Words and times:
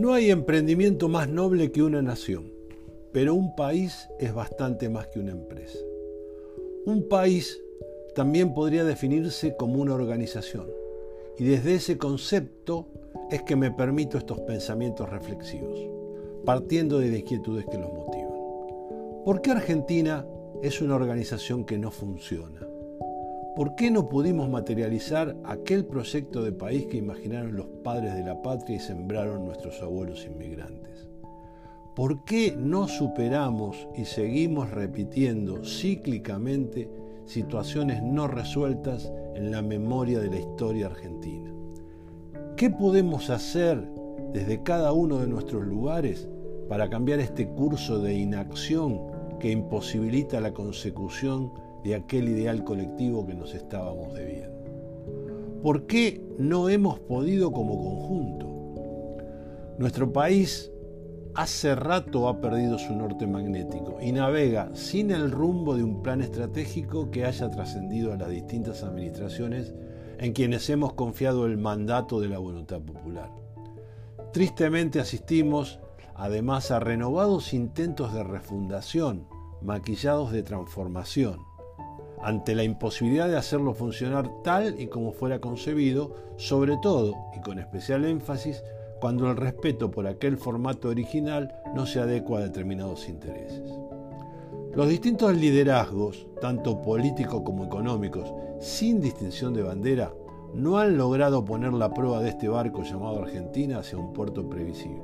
No 0.00 0.14
hay 0.14 0.30
emprendimiento 0.30 1.10
más 1.10 1.28
noble 1.28 1.72
que 1.72 1.82
una 1.82 2.00
nación, 2.00 2.50
pero 3.12 3.34
un 3.34 3.54
país 3.54 4.08
es 4.18 4.32
bastante 4.32 4.88
más 4.88 5.08
que 5.08 5.20
una 5.20 5.32
empresa. 5.32 5.78
Un 6.86 7.06
país 7.06 7.60
también 8.14 8.54
podría 8.54 8.82
definirse 8.84 9.56
como 9.58 9.78
una 9.78 9.94
organización, 9.94 10.68
y 11.36 11.44
desde 11.44 11.74
ese 11.74 11.98
concepto 11.98 12.86
es 13.30 13.42
que 13.42 13.56
me 13.56 13.72
permito 13.72 14.16
estos 14.16 14.40
pensamientos 14.40 15.06
reflexivos, 15.10 15.78
partiendo 16.46 16.98
de 16.98 17.18
inquietudes 17.18 17.66
que 17.66 17.76
los 17.76 17.92
motivan. 17.92 18.32
¿Por 19.22 19.42
qué 19.42 19.50
Argentina 19.50 20.26
es 20.62 20.80
una 20.80 20.96
organización 20.96 21.66
que 21.66 21.76
no 21.76 21.90
funciona? 21.90 22.66
¿Por 23.60 23.74
qué 23.74 23.90
no 23.90 24.08
pudimos 24.08 24.48
materializar 24.48 25.36
aquel 25.44 25.84
proyecto 25.84 26.42
de 26.42 26.50
país 26.50 26.86
que 26.86 26.96
imaginaron 26.96 27.56
los 27.56 27.66
padres 27.84 28.14
de 28.14 28.24
la 28.24 28.40
patria 28.40 28.76
y 28.76 28.80
sembraron 28.80 29.44
nuestros 29.44 29.82
abuelos 29.82 30.24
inmigrantes? 30.24 31.10
¿Por 31.94 32.24
qué 32.24 32.56
no 32.56 32.88
superamos 32.88 33.86
y 33.94 34.06
seguimos 34.06 34.70
repitiendo 34.70 35.62
cíclicamente 35.62 36.88
situaciones 37.26 38.02
no 38.02 38.28
resueltas 38.28 39.12
en 39.34 39.50
la 39.50 39.60
memoria 39.60 40.20
de 40.20 40.30
la 40.30 40.38
historia 40.38 40.86
argentina? 40.86 41.52
¿Qué 42.56 42.70
podemos 42.70 43.28
hacer 43.28 43.86
desde 44.32 44.62
cada 44.62 44.94
uno 44.94 45.18
de 45.18 45.26
nuestros 45.26 45.66
lugares 45.66 46.30
para 46.70 46.88
cambiar 46.88 47.20
este 47.20 47.46
curso 47.46 47.98
de 47.98 48.14
inacción 48.14 49.02
que 49.38 49.50
imposibilita 49.50 50.40
la 50.40 50.54
consecución 50.54 51.52
de 51.84 51.94
aquel 51.94 52.28
ideal 52.28 52.64
colectivo 52.64 53.26
que 53.26 53.34
nos 53.34 53.54
estábamos 53.54 54.14
debiendo. 54.14 54.60
¿Por 55.62 55.86
qué 55.86 56.24
no 56.38 56.68
hemos 56.68 57.00
podido 57.00 57.52
como 57.52 57.82
conjunto? 57.82 58.46
Nuestro 59.78 60.12
país 60.12 60.70
hace 61.34 61.74
rato 61.74 62.28
ha 62.28 62.40
perdido 62.40 62.78
su 62.78 62.94
norte 62.94 63.26
magnético 63.26 63.98
y 64.00 64.12
navega 64.12 64.70
sin 64.74 65.10
el 65.10 65.30
rumbo 65.30 65.76
de 65.76 65.84
un 65.84 66.02
plan 66.02 66.20
estratégico 66.20 67.10
que 67.10 67.24
haya 67.24 67.48
trascendido 67.50 68.12
a 68.12 68.16
las 68.16 68.30
distintas 68.30 68.82
administraciones 68.82 69.74
en 70.18 70.32
quienes 70.32 70.68
hemos 70.68 70.92
confiado 70.94 71.46
el 71.46 71.56
mandato 71.56 72.20
de 72.20 72.28
la 72.28 72.38
voluntad 72.38 72.80
popular. 72.80 73.30
Tristemente 74.32 75.00
asistimos 75.00 75.80
además 76.14 76.70
a 76.70 76.80
renovados 76.80 77.54
intentos 77.54 78.12
de 78.12 78.22
refundación, 78.22 79.26
maquillados 79.62 80.32
de 80.32 80.42
transformación, 80.42 81.38
ante 82.22 82.54
la 82.54 82.64
imposibilidad 82.64 83.28
de 83.28 83.36
hacerlo 83.36 83.74
funcionar 83.74 84.28
tal 84.42 84.80
y 84.80 84.88
como 84.88 85.12
fuera 85.12 85.40
concebido, 85.40 86.14
sobre 86.36 86.76
todo 86.78 87.14
y 87.36 87.40
con 87.40 87.58
especial 87.58 88.04
énfasis 88.04 88.62
cuando 89.00 89.30
el 89.30 89.36
respeto 89.36 89.90
por 89.90 90.06
aquel 90.06 90.36
formato 90.36 90.88
original 90.88 91.54
no 91.74 91.86
se 91.86 92.00
adecua 92.00 92.40
a 92.40 92.42
determinados 92.42 93.08
intereses. 93.08 93.72
Los 94.74 94.88
distintos 94.88 95.34
liderazgos, 95.34 96.26
tanto 96.40 96.80
políticos 96.82 97.42
como 97.44 97.64
económicos, 97.64 98.32
sin 98.60 99.00
distinción 99.00 99.54
de 99.54 99.62
bandera, 99.62 100.12
no 100.54 100.78
han 100.78 100.96
logrado 100.96 101.44
poner 101.44 101.72
la 101.72 101.92
prueba 101.92 102.20
de 102.20 102.30
este 102.30 102.48
barco 102.48 102.82
llamado 102.82 103.22
Argentina 103.22 103.78
hacia 103.78 103.98
un 103.98 104.12
puerto 104.12 104.48
previsible. 104.48 105.02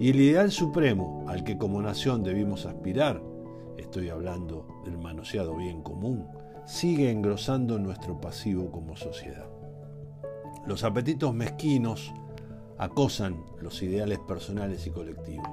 Y 0.00 0.10
el 0.10 0.20
ideal 0.20 0.50
supremo 0.50 1.24
al 1.28 1.44
que 1.44 1.56
como 1.56 1.80
nación 1.80 2.22
debimos 2.24 2.66
aspirar 2.66 3.22
estoy 3.78 4.08
hablando 4.08 4.66
del 4.84 4.98
manoseado 4.98 5.56
bien 5.56 5.82
común, 5.82 6.26
sigue 6.66 7.10
engrosando 7.10 7.78
nuestro 7.78 8.20
pasivo 8.20 8.70
como 8.70 8.96
sociedad. 8.96 9.46
Los 10.66 10.84
apetitos 10.84 11.34
mezquinos 11.34 12.12
acosan 12.78 13.44
los 13.60 13.82
ideales 13.82 14.18
personales 14.20 14.86
y 14.86 14.90
colectivos. 14.90 15.48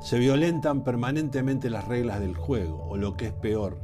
Se 0.00 0.18
violentan 0.18 0.82
permanentemente 0.82 1.70
las 1.70 1.86
reglas 1.86 2.20
del 2.20 2.34
juego, 2.34 2.86
o 2.88 2.96
lo 2.96 3.16
que 3.16 3.26
es 3.26 3.32
peor, 3.32 3.78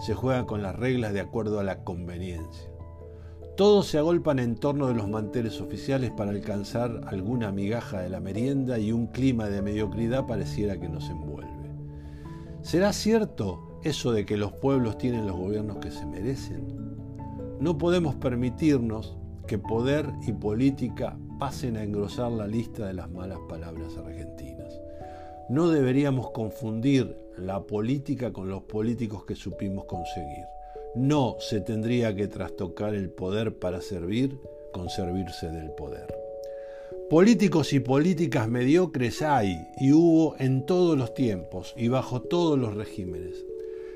se 0.00 0.14
juega 0.14 0.46
con 0.46 0.62
las 0.62 0.76
reglas 0.76 1.12
de 1.12 1.20
acuerdo 1.20 1.60
a 1.60 1.64
la 1.64 1.84
conveniencia. 1.84 2.70
Todos 3.56 3.86
se 3.86 3.96
agolpan 3.96 4.38
en 4.38 4.56
torno 4.56 4.88
de 4.88 4.94
los 4.94 5.08
manteles 5.08 5.62
oficiales 5.62 6.10
para 6.10 6.30
alcanzar 6.30 7.00
alguna 7.06 7.52
migaja 7.52 8.00
de 8.00 8.10
la 8.10 8.20
merienda 8.20 8.78
y 8.78 8.92
un 8.92 9.06
clima 9.06 9.46
de 9.46 9.62
mediocridad 9.62 10.26
pareciera 10.26 10.78
que 10.78 10.90
nos 10.90 11.08
envuelve. 11.08 11.55
¿Será 12.66 12.92
cierto 12.92 13.78
eso 13.84 14.10
de 14.10 14.26
que 14.26 14.36
los 14.36 14.52
pueblos 14.52 14.98
tienen 14.98 15.24
los 15.24 15.36
gobiernos 15.36 15.76
que 15.76 15.92
se 15.92 16.04
merecen? 16.04 16.66
No 17.60 17.78
podemos 17.78 18.16
permitirnos 18.16 19.16
que 19.46 19.56
poder 19.56 20.10
y 20.26 20.32
política 20.32 21.16
pasen 21.38 21.76
a 21.76 21.84
engrosar 21.84 22.32
la 22.32 22.48
lista 22.48 22.84
de 22.84 22.94
las 22.94 23.08
malas 23.08 23.38
palabras 23.48 23.96
argentinas. 23.96 24.80
No 25.48 25.68
deberíamos 25.70 26.32
confundir 26.32 27.16
la 27.38 27.62
política 27.62 28.32
con 28.32 28.48
los 28.48 28.64
políticos 28.64 29.24
que 29.24 29.36
supimos 29.36 29.84
conseguir. 29.84 30.46
No 30.96 31.36
se 31.38 31.60
tendría 31.60 32.16
que 32.16 32.26
trastocar 32.26 32.96
el 32.96 33.10
poder 33.10 33.60
para 33.60 33.80
servir 33.80 34.40
con 34.72 34.90
servirse 34.90 35.50
del 35.50 35.70
poder. 35.70 36.25
Políticos 37.08 37.72
y 37.72 37.78
políticas 37.78 38.48
mediocres 38.48 39.22
hay 39.22 39.68
y 39.78 39.92
hubo 39.92 40.34
en 40.40 40.66
todos 40.66 40.98
los 40.98 41.14
tiempos 41.14 41.72
y 41.76 41.86
bajo 41.86 42.20
todos 42.20 42.58
los 42.58 42.74
regímenes, 42.74 43.46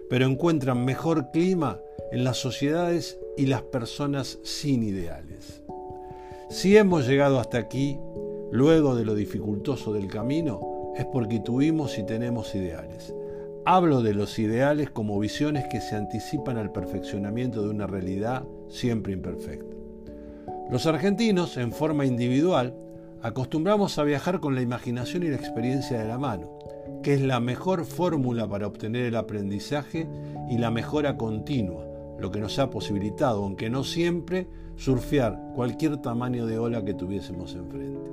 pero 0.09 0.26
encuentran 0.26 0.84
mejor 0.84 1.32
clima 1.32 1.81
en 2.12 2.22
las 2.22 2.37
sociedades 2.37 3.19
y 3.37 3.47
las 3.47 3.62
personas 3.62 4.38
sin 4.44 4.84
ideales. 4.84 5.60
Si 6.50 6.76
hemos 6.76 7.09
llegado 7.09 7.41
hasta 7.41 7.59
aquí, 7.59 7.99
luego 8.53 8.94
de 8.94 9.04
lo 9.04 9.16
dificultoso 9.16 9.93
del 9.93 10.06
camino, 10.06 10.93
es 10.97 11.04
porque 11.04 11.41
tuvimos 11.41 11.99
y 11.99 12.06
tenemos 12.06 12.54
ideales. 12.54 13.12
Hablo 13.65 14.03
de 14.03 14.15
los 14.15 14.38
ideales 14.38 14.88
como 14.88 15.19
visiones 15.19 15.66
que 15.66 15.81
se 15.81 15.97
anticipan 15.97 16.59
al 16.59 16.70
perfeccionamiento 16.70 17.60
de 17.62 17.70
una 17.70 17.88
realidad 17.88 18.44
siempre 18.69 19.12
imperfecta. 19.12 19.75
Los 20.70 20.87
argentinos, 20.87 21.56
en 21.56 21.72
forma 21.72 22.06
individual, 22.06 22.72
acostumbramos 23.22 23.98
a 23.98 24.04
viajar 24.04 24.41
con 24.41 24.54
la 24.54 24.62
imaginación 24.62 25.22
y 25.22 25.28
la 25.28 25.36
experiencia 25.36 25.98
de 25.98 26.08
la 26.08 26.19
mano, 26.19 26.58
que 27.03 27.14
es 27.14 27.20
la 27.20 27.41
mejor 27.41 27.84
fórmula 27.84 28.48
para 28.48 28.66
obtener 28.66 29.04
el 29.04 29.16
aprendizaje 29.16 30.08
y 30.48 30.58
la 30.58 30.70
mejora 30.70 31.16
continua, 31.16 31.84
lo 32.19 32.31
que 32.31 32.41
nos 32.41 32.58
ha 32.58 32.70
posibilitado, 32.70 33.44
aunque 33.44 33.70
no 33.70 33.84
siempre, 33.84 34.48
surfear 34.76 35.38
cualquier 35.54 35.98
tamaño 35.98 36.47
de 36.47 36.58
ola 36.58 36.84
que 36.84 36.94
tuviésemos 36.94 37.54
enfrente. 37.54 38.10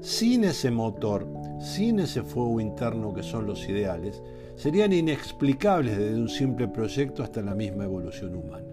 Sin 0.00 0.44
ese 0.44 0.70
motor, 0.70 1.26
sin 1.60 1.98
ese 1.98 2.22
fuego 2.22 2.60
interno 2.60 3.14
que 3.14 3.22
son 3.22 3.46
los 3.46 3.68
ideales, 3.68 4.22
serían 4.56 4.92
inexplicables 4.92 5.96
desde 5.96 6.20
un 6.20 6.28
simple 6.28 6.68
proyecto 6.68 7.22
hasta 7.22 7.40
la 7.42 7.54
misma 7.54 7.84
evolución 7.84 8.34
humana. 8.34 8.66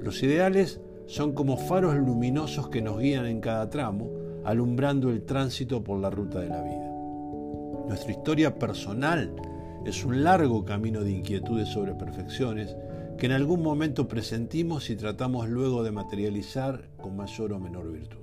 Los 0.00 0.22
ideales 0.22 0.80
son 1.06 1.32
como 1.32 1.56
faros 1.56 1.94
luminosos 1.96 2.68
que 2.68 2.80
nos 2.80 2.98
guían 2.98 3.26
en 3.26 3.40
cada 3.40 3.68
tramo, 3.68 4.10
alumbrando 4.44 5.10
el 5.10 5.24
tránsito 5.24 5.82
por 5.82 6.00
la 6.00 6.10
ruta 6.10 6.40
de 6.40 6.48
la 6.48 6.62
vida. 6.62 6.90
Nuestra 7.88 8.12
historia 8.12 8.58
personal 8.58 9.34
es 9.84 10.04
un 10.04 10.22
largo 10.22 10.64
camino 10.64 11.02
de 11.02 11.12
inquietudes 11.12 11.68
sobre 11.68 11.94
perfecciones 11.94 12.76
que 13.18 13.26
en 13.26 13.32
algún 13.32 13.62
momento 13.62 14.08
presentimos 14.08 14.88
y 14.90 14.96
tratamos 14.96 15.48
luego 15.48 15.82
de 15.82 15.90
materializar 15.90 16.88
con 16.96 17.16
mayor 17.16 17.52
o 17.52 17.58
menor 17.58 17.92
virtud. 17.92 18.18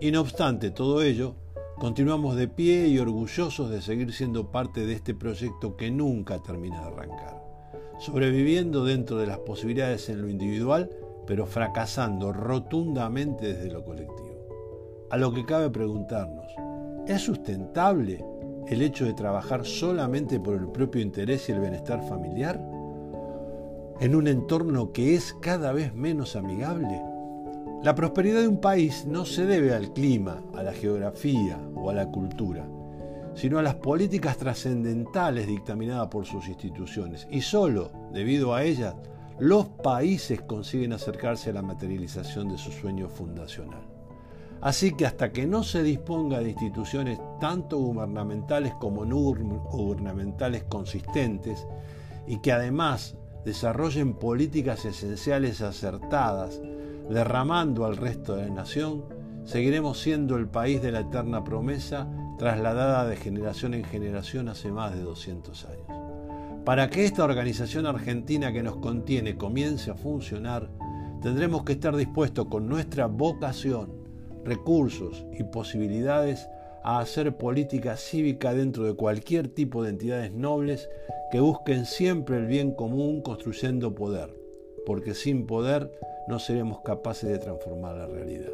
Y 0.00 0.10
no 0.10 0.20
obstante 0.20 0.70
todo 0.70 1.02
ello, 1.02 1.34
continuamos 1.78 2.36
de 2.36 2.48
pie 2.48 2.86
y 2.88 2.98
orgullosos 2.98 3.68
de 3.70 3.82
seguir 3.82 4.12
siendo 4.12 4.50
parte 4.50 4.86
de 4.86 4.94
este 4.94 5.14
proyecto 5.14 5.76
que 5.76 5.90
nunca 5.90 6.42
termina 6.42 6.80
de 6.80 6.86
arrancar, 6.86 7.42
sobreviviendo 7.98 8.84
dentro 8.84 9.18
de 9.18 9.26
las 9.26 9.38
posibilidades 9.40 10.08
en 10.08 10.22
lo 10.22 10.28
individual, 10.28 10.88
pero 11.26 11.46
fracasando 11.46 12.32
rotundamente 12.32 13.52
desde 13.52 13.70
lo 13.70 13.84
colectivo 13.84 14.37
a 15.10 15.16
lo 15.16 15.32
que 15.32 15.44
cabe 15.44 15.70
preguntarnos, 15.70 16.54
¿es 17.06 17.22
sustentable 17.22 18.24
el 18.66 18.82
hecho 18.82 19.06
de 19.06 19.14
trabajar 19.14 19.64
solamente 19.64 20.38
por 20.38 20.54
el 20.54 20.68
propio 20.68 21.00
interés 21.00 21.48
y 21.48 21.52
el 21.52 21.60
bienestar 21.60 22.06
familiar? 22.06 22.60
¿En 24.00 24.14
un 24.14 24.28
entorno 24.28 24.92
que 24.92 25.14
es 25.14 25.34
cada 25.40 25.72
vez 25.72 25.94
menos 25.94 26.36
amigable? 26.36 27.00
La 27.82 27.94
prosperidad 27.94 28.42
de 28.42 28.48
un 28.48 28.60
país 28.60 29.06
no 29.06 29.24
se 29.24 29.46
debe 29.46 29.74
al 29.74 29.92
clima, 29.92 30.42
a 30.54 30.62
la 30.62 30.72
geografía 30.72 31.58
o 31.74 31.90
a 31.90 31.94
la 31.94 32.10
cultura, 32.10 32.68
sino 33.34 33.58
a 33.58 33.62
las 33.62 33.76
políticas 33.76 34.36
trascendentales 34.36 35.46
dictaminadas 35.46 36.08
por 36.08 36.26
sus 36.26 36.48
instituciones. 36.48 37.26
Y 37.30 37.40
solo 37.40 37.90
debido 38.12 38.54
a 38.54 38.64
ellas, 38.64 38.94
los 39.38 39.68
países 39.68 40.42
consiguen 40.42 40.92
acercarse 40.92 41.50
a 41.50 41.54
la 41.54 41.62
materialización 41.62 42.48
de 42.48 42.58
su 42.58 42.72
sueño 42.72 43.08
fundacional. 43.08 43.87
Así 44.60 44.92
que 44.92 45.06
hasta 45.06 45.32
que 45.32 45.46
no 45.46 45.62
se 45.62 45.82
disponga 45.82 46.40
de 46.40 46.50
instituciones 46.50 47.20
tanto 47.40 47.78
gubernamentales 47.78 48.74
como 48.74 49.04
no 49.04 49.16
gubernamentales 49.16 50.64
consistentes 50.64 51.66
y 52.26 52.40
que 52.40 52.52
además 52.52 53.16
desarrollen 53.44 54.14
políticas 54.14 54.84
esenciales 54.84 55.60
acertadas, 55.62 56.60
derramando 57.08 57.86
al 57.86 57.96
resto 57.96 58.36
de 58.36 58.48
la 58.48 58.54
nación, 58.54 59.04
seguiremos 59.44 60.00
siendo 60.00 60.36
el 60.36 60.48
país 60.48 60.82
de 60.82 60.92
la 60.92 61.00
eterna 61.00 61.44
promesa 61.44 62.08
trasladada 62.36 63.06
de 63.06 63.16
generación 63.16 63.74
en 63.74 63.84
generación 63.84 64.48
hace 64.48 64.70
más 64.70 64.94
de 64.94 65.00
200 65.00 65.64
años. 65.64 65.86
Para 66.64 66.90
que 66.90 67.06
esta 67.06 67.24
organización 67.24 67.86
argentina 67.86 68.52
que 68.52 68.62
nos 68.62 68.76
contiene 68.76 69.36
comience 69.36 69.90
a 69.90 69.94
funcionar, 69.94 70.70
tendremos 71.22 71.62
que 71.62 71.72
estar 71.72 71.96
dispuestos 71.96 72.46
con 72.46 72.68
nuestra 72.68 73.06
vocación, 73.06 73.97
recursos 74.48 75.26
y 75.32 75.44
posibilidades 75.44 76.48
a 76.82 77.00
hacer 77.00 77.36
política 77.36 77.96
cívica 77.96 78.54
dentro 78.54 78.84
de 78.84 78.94
cualquier 78.94 79.48
tipo 79.48 79.82
de 79.82 79.90
entidades 79.90 80.32
nobles 80.32 80.88
que 81.30 81.40
busquen 81.40 81.84
siempre 81.84 82.38
el 82.38 82.46
bien 82.46 82.72
común 82.72 83.20
construyendo 83.20 83.94
poder, 83.94 84.34
porque 84.86 85.14
sin 85.14 85.46
poder 85.46 85.92
no 86.28 86.38
seremos 86.38 86.80
capaces 86.80 87.28
de 87.28 87.38
transformar 87.38 87.96
la 87.96 88.06
realidad. 88.06 88.50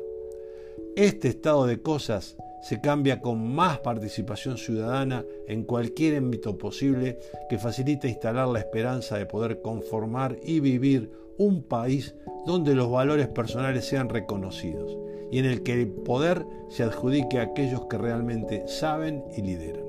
Este 0.97 1.29
estado 1.29 1.67
de 1.67 1.81
cosas 1.81 2.37
se 2.63 2.81
cambia 2.81 3.21
con 3.21 3.55
más 3.55 3.79
participación 3.79 4.59
ciudadana 4.59 5.25
en 5.47 5.63
cualquier 5.63 6.17
ámbito 6.17 6.59
posible 6.59 7.21
que 7.49 7.59
facilite 7.59 8.09
instalar 8.09 8.49
la 8.49 8.59
esperanza 8.59 9.17
de 9.17 9.27
poder 9.27 9.61
conformar 9.61 10.39
y 10.43 10.59
vivir 10.59 11.11
un 11.37 11.63
país 11.63 12.17
donde 12.47 12.75
los 12.75 12.91
valores 12.91 13.29
personales 13.29 13.85
sean 13.85 14.09
reconocidos 14.09 15.04
y 15.31 15.39
en 15.39 15.47
el 15.47 15.63
que 15.63 15.73
el 15.75 15.89
poder 15.89 16.47
se 16.69 16.83
adjudique 16.83 17.39
a 17.39 17.43
aquellos 17.43 17.87
que 17.87 17.99
realmente 17.99 18.67
saben 18.67 19.25
y 19.37 19.43
lideran. 19.43 19.85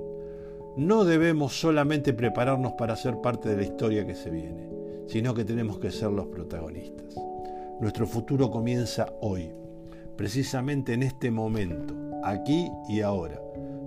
No 0.77 1.05
debemos 1.05 1.59
solamente 1.59 2.13
prepararnos 2.13 2.73
para 2.73 2.95
ser 2.95 3.21
parte 3.21 3.49
de 3.49 3.57
la 3.57 3.63
historia 3.63 4.05
que 4.05 4.15
se 4.15 4.29
viene, 4.29 4.67
sino 5.07 5.33
que 5.33 5.45
tenemos 5.45 5.79
que 5.79 5.91
ser 5.91 6.11
los 6.11 6.27
protagonistas. 6.27 7.15
Nuestro 7.79 8.05
futuro 8.07 8.51
comienza 8.51 9.13
hoy, 9.21 9.51
precisamente 10.17 10.93
en 10.93 11.03
este 11.03 11.31
momento, 11.31 11.93
aquí 12.23 12.69
y 12.89 13.01
ahora. 13.01 13.41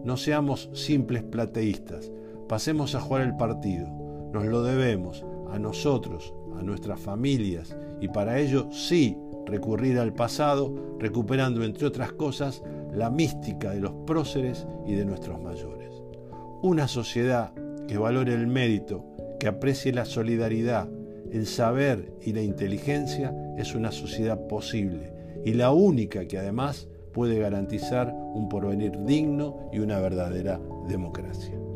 No 0.05 0.17
seamos 0.17 0.71
simples 0.73 1.23
plateístas, 1.23 2.11
pasemos 2.49 2.95
a 2.95 3.01
jugar 3.01 3.23
el 3.23 3.37
partido, 3.37 3.89
nos 4.33 4.47
lo 4.47 4.63
debemos 4.63 5.25
a 5.51 5.59
nosotros, 5.59 6.33
a 6.59 6.63
nuestras 6.63 7.01
familias 7.01 7.77
y 8.01 8.09
para 8.09 8.39
ello 8.39 8.69
sí 8.71 9.17
recurrir 9.47 9.99
al 9.99 10.13
pasado, 10.13 10.97
recuperando 10.99 11.65
entre 11.65 11.87
otras 11.87 12.13
cosas 12.13 12.63
la 12.93 13.11
mística 13.11 13.71
de 13.71 13.81
los 13.81 13.93
próceres 14.07 14.67
y 14.87 14.95
de 14.95 15.05
nuestros 15.05 15.41
mayores. 15.41 15.93
Una 16.63 16.89
sociedad 16.89 17.53
que 17.87 17.99
valore 17.99 18.35
el 18.35 18.47
mérito, 18.47 19.05
que 19.39 19.49
aprecie 19.49 19.93
la 19.93 20.05
solidaridad, 20.05 20.89
el 21.31 21.47
saber 21.47 22.13
y 22.23 22.33
la 22.33 22.43
inteligencia 22.43 23.35
es 23.57 23.75
una 23.75 23.93
sociedad 23.93 24.47
posible 24.49 25.13
y 25.45 25.55
la 25.55 25.71
única 25.73 26.27
que 26.27 26.39
además 26.39 26.89
puede 27.13 27.39
garantizar 27.39 28.13
un 28.13 28.49
porvenir 28.49 28.93
digno 29.05 29.71
y 29.73 29.79
una 29.79 29.99
verdadera 29.99 30.61
democracia. 30.89 31.68